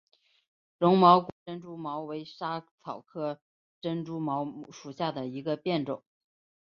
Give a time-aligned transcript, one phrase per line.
[0.79, 3.39] 柔毛果珍珠茅为莎草科
[3.81, 6.03] 珍珠茅属下的一个变种。